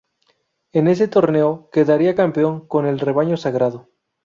[0.73, 3.91] En ese torneo, quedaría campeón con el rebaño sagrado.